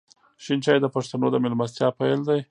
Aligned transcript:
شین 0.43 0.59
چای 0.65 0.77
د 0.81 0.85
پښتنو 0.95 1.27
د 1.31 1.35
میلمستیا 1.43 1.87
پیل 1.99 2.19
دی. 2.27 2.39